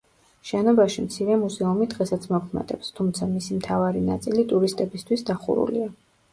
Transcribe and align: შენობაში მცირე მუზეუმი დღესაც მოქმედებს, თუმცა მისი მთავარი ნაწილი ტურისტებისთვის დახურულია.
შენობაში 0.51 1.03
მცირე 1.07 1.37
მუზეუმი 1.41 1.89
დღესაც 1.91 2.25
მოქმედებს, 2.33 2.91
თუმცა 3.01 3.29
მისი 3.37 3.61
მთავარი 3.61 4.05
ნაწილი 4.11 4.49
ტურისტებისთვის 4.55 5.29
დახურულია. 5.33 5.91